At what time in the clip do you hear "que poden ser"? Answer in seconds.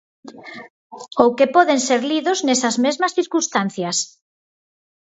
1.37-2.01